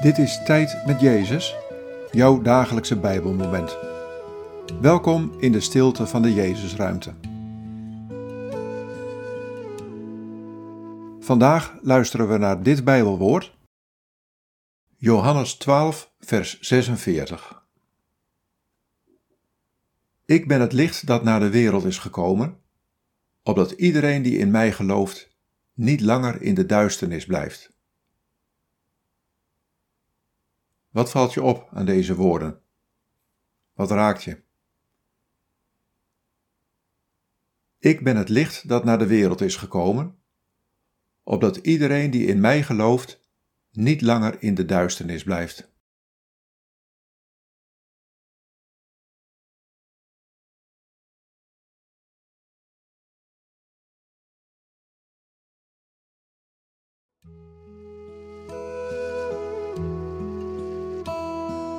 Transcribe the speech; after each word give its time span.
Dit 0.00 0.18
is 0.18 0.42
Tijd 0.44 0.86
met 0.86 1.00
Jezus, 1.00 1.56
jouw 2.10 2.42
dagelijkse 2.42 2.98
Bijbelmoment. 2.98 3.76
Welkom 4.80 5.34
in 5.38 5.52
de 5.52 5.60
stilte 5.60 6.06
van 6.06 6.22
de 6.22 6.34
Jezusruimte. 6.34 7.14
Vandaag 11.18 11.78
luisteren 11.82 12.28
we 12.28 12.38
naar 12.38 12.62
dit 12.62 12.84
Bijbelwoord. 12.84 13.56
Johannes 14.96 15.54
12, 15.54 16.12
vers 16.18 16.60
46. 16.60 17.64
Ik 20.24 20.48
ben 20.48 20.60
het 20.60 20.72
licht 20.72 21.06
dat 21.06 21.24
naar 21.24 21.40
de 21.40 21.50
wereld 21.50 21.84
is 21.84 21.98
gekomen, 21.98 22.58
opdat 23.42 23.70
iedereen 23.70 24.22
die 24.22 24.38
in 24.38 24.50
mij 24.50 24.72
gelooft 24.72 25.36
niet 25.74 26.00
langer 26.00 26.42
in 26.42 26.54
de 26.54 26.66
duisternis 26.66 27.26
blijft. 27.26 27.78
Wat 30.90 31.10
valt 31.10 31.34
je 31.34 31.42
op 31.42 31.68
aan 31.72 31.86
deze 31.86 32.14
woorden? 32.14 32.60
Wat 33.72 33.90
raakt 33.90 34.22
je? 34.24 34.42
Ik 37.78 38.04
ben 38.04 38.16
het 38.16 38.28
licht 38.28 38.68
dat 38.68 38.84
naar 38.84 38.98
de 38.98 39.06
wereld 39.06 39.40
is 39.40 39.56
gekomen, 39.56 40.18
opdat 41.22 41.56
iedereen 41.56 42.10
die 42.10 42.26
in 42.26 42.40
mij 42.40 42.62
gelooft 42.62 43.20
niet 43.70 44.00
langer 44.00 44.42
in 44.42 44.54
de 44.54 44.64
duisternis 44.64 45.24
blijft. 45.24 45.70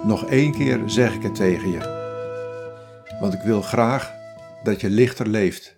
Nog 0.03 0.25
één 0.25 0.51
keer 0.51 0.89
zeg 0.89 1.13
ik 1.15 1.21
het 1.23 1.35
tegen 1.35 1.69
je, 1.69 1.79
want 3.19 3.33
ik 3.33 3.41
wil 3.41 3.61
graag 3.61 4.13
dat 4.63 4.81
je 4.81 4.89
lichter 4.89 5.27
leeft 5.27 5.75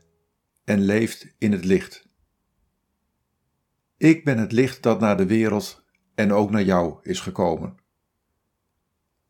en 0.63 0.79
leeft 0.79 1.27
in 1.37 1.51
het 1.51 1.65
licht. 1.65 2.07
Ik 3.97 4.23
ben 4.23 4.37
het 4.37 4.51
licht 4.51 4.83
dat 4.83 4.99
naar 4.99 5.17
de 5.17 5.25
wereld 5.25 5.83
en 6.15 6.33
ook 6.33 6.49
naar 6.51 6.63
jou 6.63 6.97
is 7.01 7.19
gekomen. 7.19 7.77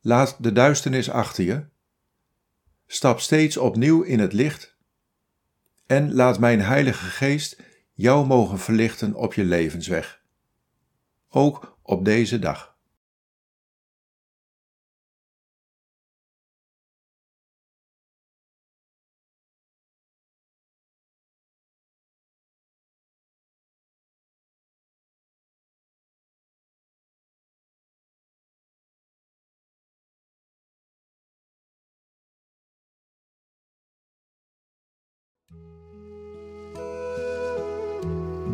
Laat 0.00 0.42
de 0.42 0.52
duisternis 0.52 1.10
achter 1.10 1.44
je. 1.44 1.64
Stap 2.86 3.20
steeds 3.20 3.56
opnieuw 3.56 4.02
in 4.02 4.18
het 4.18 4.32
licht 4.32 4.76
en 5.86 6.14
laat 6.14 6.38
mijn 6.38 6.60
Heilige 6.60 7.06
Geest 7.06 7.62
jou 7.92 8.26
mogen 8.26 8.58
verlichten 8.58 9.14
op 9.14 9.34
je 9.34 9.44
levensweg. 9.44 10.22
Ook 11.28 11.78
op 11.82 12.04
deze 12.04 12.38
dag. 12.38 12.73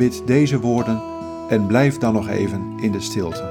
Bid 0.00 0.26
deze 0.26 0.60
woorden 0.60 1.02
en 1.48 1.66
blijf 1.66 1.98
dan 1.98 2.12
nog 2.12 2.28
even 2.28 2.78
in 2.78 2.92
de 2.92 3.00
stilte. 3.00 3.42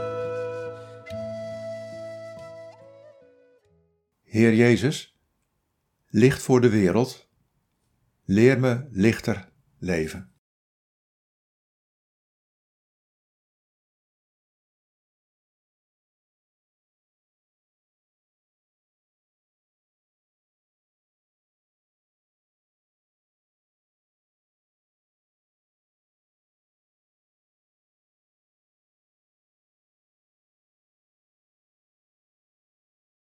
Heer 4.24 4.54
Jezus, 4.54 5.20
licht 6.08 6.42
voor 6.42 6.62
de 6.62 6.70
wereld, 6.70 7.30
leer 8.26 8.60
me 8.60 8.88
lichter 8.92 9.50
leven. 9.78 10.32